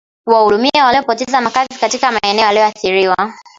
kuwahudumia 0.25 0.85
waliopoteza 0.85 1.41
makazi 1.41 1.79
katika 1.79 2.11
maeneo 2.11 2.45
yaliyoathiriwa 2.45 3.33